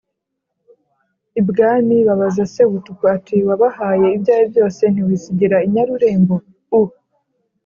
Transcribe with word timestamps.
Ibwami 1.39 1.97
babaza 2.07 2.43
Sebutuku 2.53 3.01
bati: 3.07 3.37
“Wabahaye 3.47 4.07
ibyawe 4.15 4.45
byose 4.51 4.81
ntiwisigira 4.93 5.57
inyarurembo?” 5.67 6.33
U 6.79 6.81